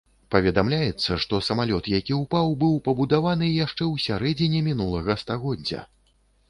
[0.35, 5.89] Паведамляецца, што самалёт, які ўпаў, быў пабудаваны яшчэ ў сярэдзіне мінулага стагоддзя!